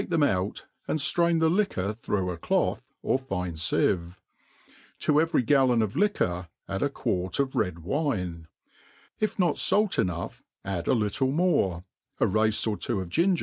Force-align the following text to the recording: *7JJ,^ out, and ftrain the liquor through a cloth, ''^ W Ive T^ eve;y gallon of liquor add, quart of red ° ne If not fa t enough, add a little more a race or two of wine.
*7JJ,^ 0.07 0.27
out, 0.27 0.65
and 0.87 0.97
ftrain 0.97 1.39
the 1.39 1.47
liquor 1.51 1.93
through 1.93 2.31
a 2.31 2.37
cloth, 2.39 2.81
''^ 3.03 3.03
W 3.03 3.41
Ive 3.47 4.17
T^ 4.99 5.19
eve;y 5.21 5.41
gallon 5.41 5.83
of 5.83 5.95
liquor 5.95 6.47
add, 6.67 6.91
quart 6.95 7.37
of 7.39 7.53
red 7.53 7.75
° 7.75 8.17
ne 8.25 8.45
If 9.19 9.37
not 9.37 9.59
fa 9.59 9.87
t 9.91 10.01
enough, 10.01 10.41
add 10.65 10.87
a 10.87 10.93
little 10.95 11.31
more 11.31 11.83
a 12.19 12.25
race 12.25 12.65
or 12.65 12.77
two 12.77 12.99
of 12.99 13.15
wine. 13.15 13.37